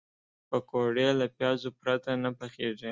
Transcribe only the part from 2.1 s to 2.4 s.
نه